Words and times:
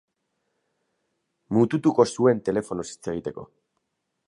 Mututuko 1.57 2.07
zuen 2.15 2.41
telefonoz 2.49 2.89
hitz 2.95 3.07
egiteko. 3.17 3.49